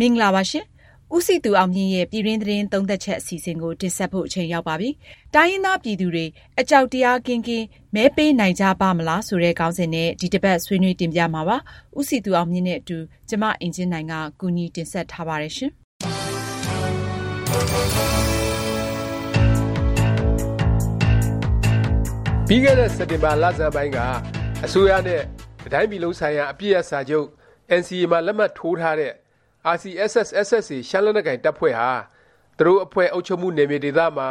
[0.00, 0.64] မင်္ဂလာပါရှင်။
[1.14, 4.90] ဦးစည်သူအောင်မြင့်ရဲ့ပြည်တွင်းသတင်းသုံးသက်ချက်အစီအစဉ်ကိုတင်ဆက်ဖို့အချိန်ရောက်ပါပြီ။
[5.34, 6.24] တိုင်းရင်းသားပြည်သူတွေ
[6.60, 11.56] အကြောက်တရားကင်းကင်းမဲပေးနိုင်ကြပါမလားဆိုတဲ့ခေါင်းစဉ်နဲ့ဒီတစ်ပတ်ဆွေးနွေးတင်ပြမှာပါ။
[11.98, 12.98] ဦးစည်သူအောင်မြင့်နဲ့အတူ
[13.28, 15.72] ကျမအင်ဂျင်နိုင်ကကူညီတင်ဆက်ထားပါတယ်ရှင်။
[22.48, 23.98] ပြီးခဲ့တဲ့စက်တင်ဘာလဆန်းပိုင်းက
[24.64, 25.22] အစိုးရနဲ့
[25.72, 27.26] တိုင်းပြည်လုံးဆိုင်ရာအပြည့်အစာချုပ်
[27.80, 29.12] NCA မှာလက်မှတ်ထိုးထားတဲ့
[29.74, 31.90] RCSS/SSA ရှမ်းလက်နက်ကိုင်တပ်ဖွဲ့ဟာ
[32.58, 34.28] သူတို့အဖွဲ့အုပ်ချုပ်မှုနယ်မြေဒေသမှာ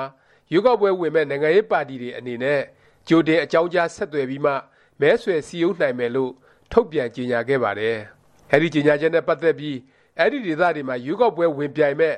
[0.51, 2.61] ရွေးကောက်ပွဲဝင်မဲ့နိုင်ငံရေးပါတီတွေအနေနဲ့
[3.07, 4.51] ကြိုတင်အကြောင်းကြားဆက်သွယ်ပြီးမှ
[4.99, 6.31] မဲဆွယ်စည်းရုံးနိုင်မယ်လို့
[6.71, 7.97] ထုတ်ပြန်ကြေညာခဲ့ပါတယ်။
[8.51, 9.77] အဲဒီကြေညာချက်နဲ့ပတ်သက်ပြီး
[10.19, 12.15] အဲဒီဒေသတွေမှာရွေးကောက်ပွဲဝင်ပြိုင်မဲ့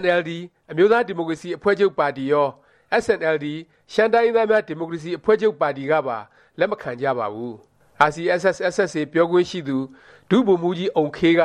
[0.00, 0.30] NLD
[0.70, 2.48] အမျိုးသားဒီမိုကရေစီအဖွဲ့ချုပ်ပါတီရော
[3.02, 3.46] SNLD
[3.92, 6.18] ရှမ်းတိုင်းသားများဒီမိုကရေစီအဖွဲ့ချုပ်ပါတီကပါ
[6.58, 7.54] လက်မခံကြပါဘူး။
[8.08, 9.76] RCSS/SSA ပြောခွင့်ရှိသူ
[10.30, 11.42] ဒုဗိုလ်မှူးကြီးအုံခေးက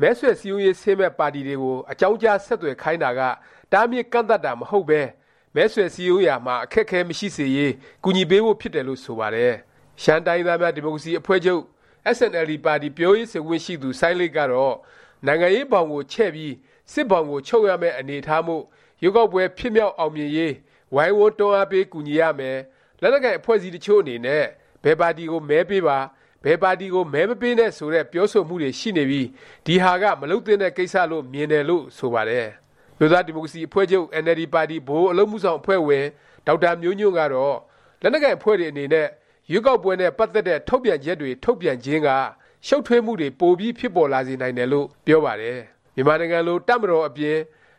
[0.00, 3.20] မဲဆွယ်စည်းရုံးရေးဆင်းမဲ့ပါတီတွေကိုအကြောင်းကြားဆက်သွယ်ခိုင်းတာက
[3.72, 5.00] တားမြစ်ကန့်သတ်တာမဟုတ်ပဲ
[5.54, 7.72] မဲဆွယ်စည်းရုံးရာမှာအခက်ခဲမရှိစေရေး
[8.04, 9.52] ကူညီပေးဖို့ဖြစ်တယ်လို့ဆိုပါတယ်။
[10.02, 11.62] ရှမ်းတိုင်းသားများဒီမိုကရေစီအဖွဲ့ချုပ်
[12.16, 14.74] SNLD ပါတီပြောရေးဆိုခွင့်ရှိသူဆိုင်းလိတ်ကတော့
[15.26, 16.52] နိုင်ငံရေးဘောင်ကိုချဲ့ပြီး
[16.92, 18.56] စစ်ဘောင်ကိုချုပ်ရမယ့်အနေအထားမှု
[19.02, 20.54] ရုပ်ောက်ပွဲဖြစ်မြောက်အောင်မြင်ရေး
[20.94, 22.58] ဝိုင်းဝန်းတွန်းအားပေးကူညီရမယ်
[23.00, 24.44] လက်နက်ကိုင်အဖွဲ့အစည်းတချို့အနေနဲ့
[24.84, 25.98] ဘယ်ပါတီကိုမဲပေးပါ
[26.44, 29.28] ဘယ်ပါတီကိုမဲမပေးနဲ့ဆိုတဲ့ပြောဆိုမှုတွေရှိနေပြီး
[29.66, 32.46] ဒီဟာကမလုသင့်တဲ့ကိစ္စလို့မြင်တယ်လို့ဆိုပါတယ်။
[32.98, 36.04] မြို့သားဒီမိုကရေစီအဖွဲ့ချုပ် NLD ပါတီဘိုးအလုံးမှုဆောင်အဖွဲ့ဝင်
[36.46, 37.56] ဒေါက်တာမျိုးညွန့်ကတော့
[38.02, 39.08] လက်နက်ကိုင်အဖွဲ့တွေအနေနဲ့
[39.50, 42.08] ရွေးကောက်ပွဲနဲ့ပတ်သက်တဲ့ထုတ်ပြန်ချက်တွေထုတ်ပြန်ခြင်းက
[42.66, 45.58] ရှုပ်ထွေးမှုတွေပိုပြီးဖြစ်ပေါ်လာစေနိုင်တယ်လို့ပြောပါတယ်။
[45.94, 47.36] မြန်မာနိုင်ငံလိုတပ်မတော်အပြင်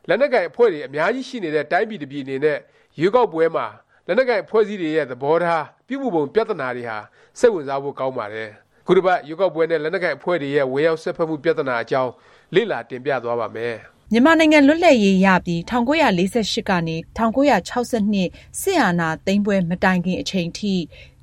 [0.08, 2.58] လက်နက်ကိုင်အဖွဲ့တွေအများကြီးရှိနေတဲ့တိုင်းပြည်တစ်ပြည်အနေနဲ့
[3.00, 3.66] ရွေးကောက်ပွဲမှာ
[4.08, 6.98] လက်နက်ကိုင်အဖွဲ့အစည်းတွေရဲ့သဘောထားပြုမှုပုံပြဿနာတွေဟာ
[7.40, 8.50] စိတ်ဝင်စားဖို့ကောင်းပါတယ်။
[8.86, 12.12] ခုတစ်ပတ်ရွေးကောက်ပွဲနဲ့လက်နက်ကိုင်အဖွဲ့တွေရဲ့ဝင်ရောက်ဆက်ဖက်မှုပြဿနာအကြောင်း
[12.56, 13.76] လေ့လာတင်ပြသွားပါမယ်။
[14.16, 20.74] မြန်မာနိုင်ငံလွတ်လပ်ရေးရပြီး1948ကနေ1962စစ်အာဏာသိမ်းပွဲ မတိုင်ခင် အချိန်ထိ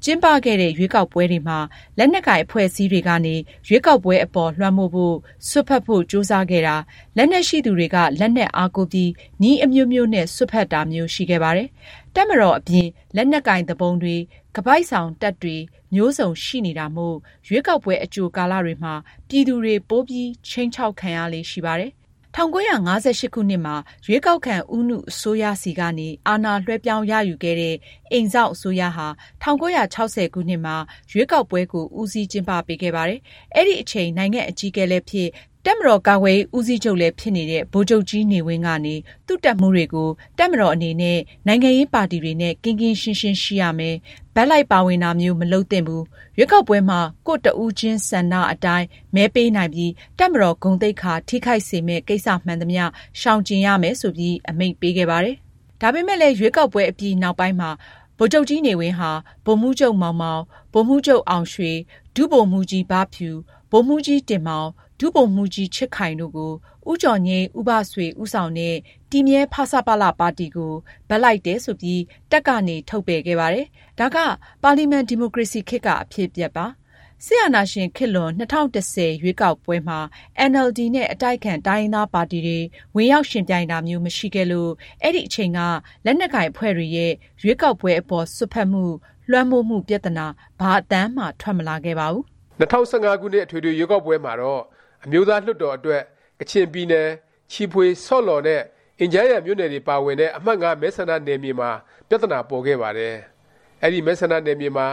[0.04, 1.58] ကျင်းပခဲ့တဲ့ ရွေးကောက်ပွဲတွေမှာ
[1.98, 3.34] လက်နက်ကိုင်အဖွဲ့အစည်းတွေကနေ
[3.68, 5.16] ရွေးကောက်ပွဲအပေါ် လွှမ်းမိုးဖို့
[5.48, 6.76] စွတ်ဖက်ဖို့ ကြိုးစားခဲ့တာ
[7.16, 9.10] လက်နက်ရှိသူတွေက လက်နက်အားကိုပြီး
[9.42, 11.68] နီးအမျိုးမျိုးနဲ့ စွတ်ဖက်တာမျိုး ရှိခဲ့ပါတယ်။
[12.14, 12.86] တက်မတော်အပြင်
[13.16, 14.16] လက်နက်ကင်သဘုံတွေ၊
[14.56, 15.56] ကပိုက်ဆောင် တပ်တွေ
[15.94, 17.16] မျိုးစုံ ရှိနေတာမို့
[17.48, 18.94] ရွေးကောက်ပွဲ အကြိုကာလတွေမှာ
[19.28, 21.92] ပြည်သူတွေ ပိုပြီး ခြိမ်းခြောက်ခံရလေရှိပါတယ်
[22.36, 23.76] ၁၉၅၈ခုနှစ်မှာ
[24.06, 27.76] ရွေးကောက်ခံ ဦးနု အစိုးရဆီကနေ အာဏာလွဲှပြောင်းရယူခဲ့တဲ့
[28.12, 29.06] အိမ်စောင့်အစိုးရဟာ
[29.42, 30.76] ၁၉၆၀ ခုနှစ်မှာ
[31.10, 33.20] ရွေးကောက်ပွဲကို ဦးစီးကျင်းပပေးခဲ့ပါတယ်။
[33.56, 35.28] အဲဒီအချိန် နိုင်ငံ့အကြီးအကဲလည်းဖြစ်
[35.66, 38.94] တပ်မတော်ကာကွယ်ရေးဦးစီးချုပ်လည်းဖြစ်နေတဲ့ ဗိုလ်ချုပ်ကြီးနေဝင်းကနေ
[39.26, 43.94] သူ့တပ်မှူးတွေကို တပ်မတော်အနေနဲ့ နိုင်ငံရေးပါတီတွေနဲ့ ကင်းကင်းရှင်းရှင်းရှိရမယ်၊
[44.34, 46.02] ဘက်လိုက်ပါဝင်တာမျိုး မလုပ်သင့်ဘူး၊
[46.38, 52.84] ရွေးကောက်ပွဲမှာ ကိုယ့်တစ်ဦးချင်းဆန္ဒအတိုင်း မဲပေးနိုင်ပြီး တပ်မတော်ဂုဏ်သိက္ခာ ထိခိုက်စေမယ့် ကိစ္စမှန်သမျှ
[53.20, 55.36] ရှောင်ကျဉ်ရမယ် ဆိုပြီး အမိန့်ပေးခဲ့ပါတယ်။
[55.80, 57.70] ဒါပေမယ့်လည်း ရွေးကောက်ပွဲအပြီးနောက်ပိုင်းမှာ
[58.18, 59.10] ဗိုလ်ချုပ်ကြီးနေဝင်းဟာ
[59.44, 60.42] ဗိုလ်မှူးချုပ်မောင်မောင်၊
[60.72, 61.70] ဗိုလ်မှူးချုပ်အောင်ရွှေ၊
[62.14, 63.30] ဒုဗိုလ်မှူးကြီး ဘဖြူ၊
[63.70, 66.52] ဗိုလ်မှူးကြီးတင်မောင် ဒုဗိုလ်မှူးကြီးချစ်ခိုင်တို့ကို
[66.90, 68.76] ဦးကျော်ငြိမ်း ဦးဘဆွေ ဦးဆောင်တဲ့
[69.10, 70.72] တည်မြဲ ဖဆပလ ပါတီကို
[71.08, 73.66] ဘက်လိုက်တယ် ဆိုပြီး တပ်ကနေ ထုတ်ပယ်ခဲ့ပါတယ်။
[73.98, 74.16] ဒါက
[74.62, 76.66] ပါလီမန် ဒီမိုကရေစီခေတ်က အဖြစ်အပျက်ပါ။
[77.24, 79.98] စစ်အာဏာရှင်ခေတ်လွန် ၂၀၁၀ ရွေးကောက်ပွဲမှာ
[80.38, 82.58] အင်န်အယ်လ်ဒီ နဲ့ အတိုက်အခံ တိုင်းရင်းသားပါတီတွေ
[82.96, 84.70] ဝင်ရောက်ယှဉ်ပြိုင်တာမျိုး မရှိခဲ့လို့
[85.02, 85.58] အဲဒီအချိန်က
[86.04, 88.84] လက်နက်ကိုင် အဖွဲ့တွေရဲ့ ရွေးကောက်ပွဲအပေါ် စွက်ဖက်မှု၊
[89.30, 90.26] လွှမ်းမိုးမှု ပြသနာ
[90.60, 92.26] ဘာအသံမှ ထွက်မလာခဲ့ပါဘူး။
[92.60, 94.62] ၂၀၁၅ခုနှစ်အထွေထွေရွေးကောက်ပွဲမှာတော့
[95.04, 96.02] အမျိုးသားလွှတ်တော်အတွက်
[96.40, 97.08] ကချင်ပြည်နယ်
[97.50, 98.60] ချီဖွေဆော့လော်နဲ့
[99.00, 101.70] အင်ဂျားရမြို့နယ်တွေပါဝင်တဲ့အမှတ်၅မဲဆန္ဒနယ်မြေမှာ
[102.08, 103.14] ပြဿနာပေါ်ခဲ့ပါတယ်။
[103.82, 104.86] အဲဒီမဲဆန္ဒနယ်မြေမှာ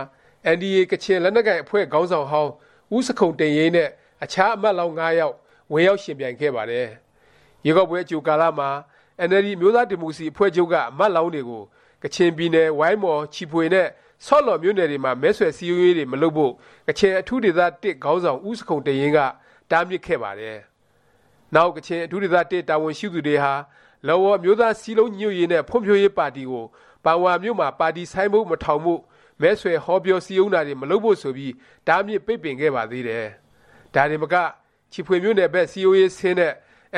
[0.56, 2.52] NDA ကချင်လက်နက်ကိုင်အဖွဲ့ခေါင်းဆောင်ဟောင်း
[2.96, 3.90] ဦးစခုံတင်ရေးနဲ့
[4.24, 5.36] အခြားအမတ်လောင်း၅ယောက်
[5.72, 6.88] ဝင်ရောက်ရှင်ပြိုင်ခဲ့ပါတယ်။
[7.66, 8.70] ရေကောက်ပွဲအကြိုကာလမှာ
[9.28, 11.64] NLD မျိုးသားဒီမိုကရေစီအဖွဲ့ချုပ်ကအမတ်လောင်းတွေကို
[12.04, 13.88] ကချင်ပြည်နယ်ဝိုင်းမော်ချီဖွေနဲ့
[14.26, 16.54] ဆော့လော်မြို့နယ်တွေမှာမဲဆွယ်စည်းရုံးရေးတွေမလုပ်ဖို့
[16.88, 19.20] ကချင်အထူးဒေသတစ်ခေါင်းဆောင်ဦးစခုံတရင်က
[19.72, 20.58] တားမြစ်ခဲ့ပါတယ်။
[21.56, 23.54] နောက်ကချင်အထူးဒေသတစ်တာဝန်ရှိသူတွေဟာ
[24.08, 26.66] လော်ဝေါ်မျိုးသားစီးလုံးညွတ်ရေးနဲ့ဖွံ့ဖြိုးရေးပါတီကို
[27.04, 29.02] ပန်ဝါမြို့မှာပါတီဆိုင်ဖို့မထောင်ဖို့
[29.42, 31.54] မဲဆွယ်ဟောပြောစည်းရုံးတာတွေမလုပ်ဖို့ဆိုပြီး
[31.88, 33.25] တားမြစ်ပိတ်ပင်ခဲ့ပါသေးတယ်။
[33.94, 34.36] ဒါတွေမက
[34.92, 36.54] ချီဖွေမြို့နယ်ဘက်စီယိုရေးဆင်းတဲ့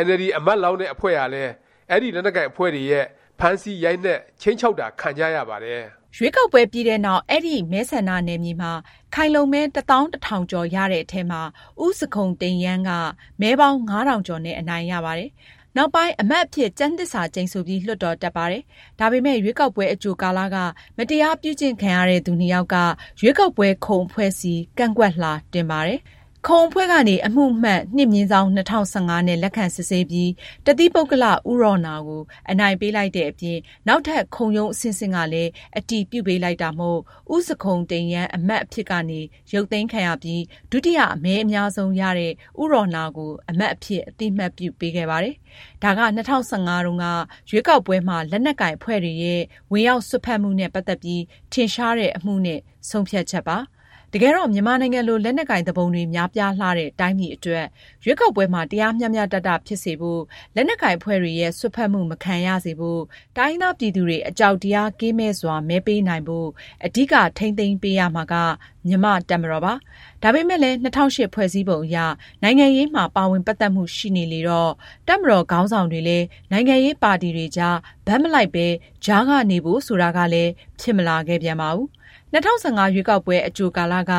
[0.06, 1.52] NLD အမတ်လောင်းတဲ့အဖွဲ့ဟာလည်း
[1.90, 3.06] အဲ့ဒီလက်နက်ကိုင်အဖွဲ့တွေရဲ့
[3.40, 5.84] ဖမ်းဆီးရိုက်နှက်ချင်းချောက်တာခံကြရပါတယ်။
[6.18, 8.72] ရွေးကောက်ပွဲပြီးတဲ့နောက် အဲ့ဒီ မဲဆန္ဒနယ်မြေမှာ
[9.14, 11.42] ခိုင်လုံမဲတစ်သောင်းတစ်ထောင်ကျော်ရတဲ့အထဲမှာ
[11.84, 12.92] ဦးစခုံတိန်ယန်းက
[13.42, 15.32] မဲပေါင်း9000ကျော်နဲ့ အနိုင်ရပါတယ်။
[15.76, 18.64] နောက်ပိုင်း အမတ်အဖြစ် ကျန်းသစ္စာကျိန်ဆိုပြီး လွှတ်တော်တက်ပါတယ်။
[19.00, 20.58] ဒါပေမဲ့ရွေးကောက်ပွဲ အကြိုကာလက
[20.98, 22.76] မတရားပြုကျင့်ခံရတဲ့သူ နှစ်ယောက်က
[23.22, 26.00] ရွေးကောက်ပွဲခုံအဖွဲ့စီကန့်ကွက်လှတင်ပါတယ်။
[26.48, 30.32] ခုံအဖွဲ့ကနေ အမှုမှတ်နှစ်မြင်းဆောင်2015နဲ့ လက်ခံစစ်ဆေးပြီး
[30.66, 31.32] တတိပုဂ္ဂလဥ
[31.62, 33.58] ရောနာကို အနိုင်ပေးလိုက်တဲ့အပြင်
[33.88, 37.00] နောက်ထပ် ခုံရုံး အဆင့်ဆင့်ကလည်း အတီးပြုတ်ပေးလိုက်တာမို့
[37.36, 39.20] ဥစခုံတိန်ရန်အမတ်အဖြစ်ကနေ
[39.54, 42.32] ရုပ်သိမ်းခံရပြီး ဒုတိယအမဲအများဆုံးရတဲ့
[42.62, 45.36] ဥရောနာကို အမတ်အဖြစ်အတိမှတ်ပြုပေးခဲ့ပါတယ်။
[45.84, 47.06] ဒါက2015တုန်းက
[47.50, 49.42] ရွေးကောက်ပွဲမှာ လက်နက်ကင်အဖွဲ့တွေရဲ့
[49.72, 52.60] ဝင်ရောက်ဆွတ်ဖက်မှုနဲ့ ပတ်သက်ပြီး ထင်ရှားတဲ့ အမှုနဲ့
[52.90, 53.60] ဆုံးဖြတ်ချက်ပါ။
[54.14, 57.66] တကယ်တော့ မြန်မာနိုင်ငံလို လက်နက်ကင်သဘုံတွေ များပြားလှတဲ့ တိုင်းပြည်အတွက်
[58.04, 60.22] ရွေးကောက်ပွဲမှာ တရားမျှမျှတတ ဖြစ်စေဖို့
[60.56, 63.02] လက်နက်ကင်ဖွဲ့တွေရဲ့ဆွတ်ဖက်မှု မခံရစေဖို့
[63.38, 66.48] တိုင်းသားပြည်သူတွေ အကြောက်တရား ကင်းမဲ့စွာ မဲပေးနိုင်ဖို့
[66.86, 68.36] အဓိက ထိမ့်သိမ်းပေးရမှာက
[68.88, 69.74] မြမတက်မတော်ပါ
[70.24, 71.98] ဒါပေမဲ့လည်း2008ဖွဲ့စည်းပုံအရ
[72.44, 74.72] နိုင်ငံရေးမှာ ပါဝင်ပတ်သက်မှု ရှိနေလေတော့
[75.08, 77.78] တက်မတော်ခေါင်းဆောင်တွေလည်း နိုင်ငံရေးပါတီတွေကြား
[78.08, 78.68] ဗတ်မလိုက်ပဲ
[79.06, 80.52] ဂျားကနေဖို့ ဆိုတာကလည်း
[80.82, 81.99] ဖြစ်မလာခဲ့ပြန်ပါဘူး
[82.34, 84.14] 2015ရွေးကောက်ပွဲ အကြိုကာလက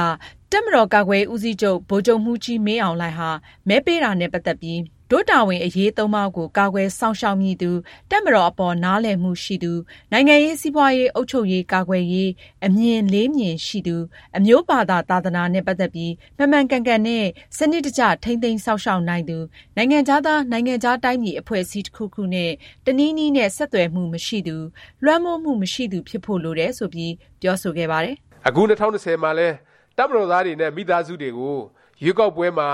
[0.50, 3.30] တပ်မတော်ကာကွယ်ဦးစီးချုပ် ဗိုလ်ချုပ်မှုကြီး မင်းအောင်လှိုင်ဟာ
[3.68, 4.80] မဲပေးတာနဲ့ ပတ်သက်ပြီး
[5.12, 7.70] ဒုတာဝန်အရေးသုံးပါးကို ကာကွယ်စောင့်ရှောက်မိသူ
[8.10, 9.72] တပ်မတော်အပေါ် နားလည်မှုရှိသူ
[10.12, 12.30] နိုင်ငံရေး စီးပွားရေး အုပ်ချုပ်ရေး ကာကွယ်ရေး
[12.66, 13.96] အမြင်လေးမြင်ရှိသူ
[14.36, 17.24] အမျိုးဘာသာ သာသနာနဲ့ ပတ်သက်ပြီး မှန်မှန်ကန်ကန်နဲ့
[17.56, 19.38] စနစ်တကျ ထိမ့်သိမ်းစောင့်ရှောက်နိုင်သူ
[19.76, 22.50] နိုင်ငံသားသား နိုင်ငံသားတိုင်းပြည် အဖွဲ့အစည်း တစ်ခုခုနဲ့
[22.86, 24.56] တနည်းနည်းနဲ့ ဆက်သွယ်မှု မရှိသူ
[25.04, 28.16] လွှမ်းမိုးမှု မရှိသူ ဖြစ်ဖို့ လိုတယ် ဆိုပြီး ပြောဆိုခဲ့ပါတယ်။
[28.48, 29.48] အခု2020မှာလဲ
[29.96, 31.56] တပ်မတော်သားတွေနဲ့ မိသားစုတွေကို
[32.02, 32.68] ရွေးကောက်ပွဲမှာ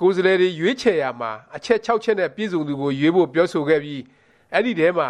[0.00, 4.02] ကိုယ်စားလှယ်တွေရွေးချယ်ရမှာအချက်6ချက်နဲ့ပြည့်စုံသူကိုရွေးဖို့ပြောဆိုခဲ့ပြီး
[4.52, 5.08] အဲ့ဒီထဲမှာ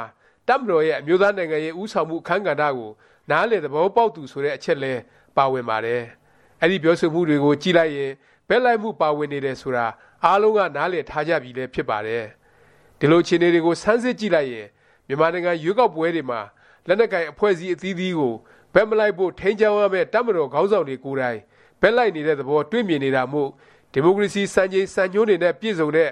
[0.48, 2.90] တပ်မတော်ရဲ့အမျိုးသားနိုင်ငံရေးဥဆောင်မှုအခမ်းကဏ္ဍကို
[3.30, 4.92] နားလေသဘောပေါက်သူဆိုတဲ့အချက်လဲ
[5.36, 6.02] ပါဝင်ပါတယ်။
[6.60, 8.12] အဲ့ဒီပြောဆိုမှုတွေကိုကြည့်လိုက်ရင်
[8.48, 9.86] ဘက်လိုက်မှုပါဝင်နေတယ်ဆိုတာ
[10.24, 12.24] အားလုံးကနားလေထားကြပြီလဲဖြစ်ပါတယ်။
[12.98, 14.66] ဒီလိုအခြေအနေတွေကိုစမ်းစစ်ကြည့်လိုက်ရင်
[15.06, 16.40] မြန်မာနိုင်ငံရွေးကောက်ပွဲတွေမှာ
[16.86, 18.34] လက်နက်ကင်အဖွဲ့အစည်းအသီးသီးကို
[18.74, 21.38] ဘက်မလိုက်ဖို့ထိန်းချောင်းရမယ့်တပ်မတော်ခေါင်းဆောင်တွေကိုယ်တိုင်
[21.80, 23.48] ဘက်လိုက်နေတဲ့သဘောတွေ့မြင်နေတာမို့
[23.92, 26.10] ဒီမိုကရေစီစံချိန်စံညွှန်းတွေနဲ့ပြည့်စုံတဲ့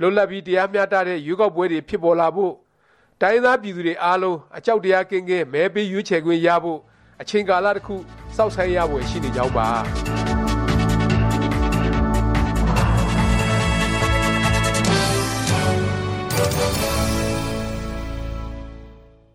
[0.00, 2.54] လွတ်လပ်ပြီးတရားမျှတတဲ့ရွေးကောက်ပွဲတွေဖြစ်ပေါ်လာဖို့
[3.20, 6.80] တိုင်းသားပြည်သူတွေအားလုံးအကြောက်တရားကင်းကင်းမဲပေးရွေးချယ်ခွင့်ရဖို့
[7.20, 7.96] အချိန်ကာလတစ်ခု
[8.36, 10.35] စောင့်ဆိုင်ရဖို့ရှိနေကြောင်းပါ